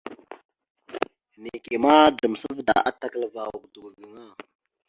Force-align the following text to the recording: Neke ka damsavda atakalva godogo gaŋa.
Neke 1.41 1.75
ka 1.83 1.97
damsavda 2.19 2.75
atakalva 2.89 3.41
godogo 3.61 3.87
gaŋa. 3.99 4.25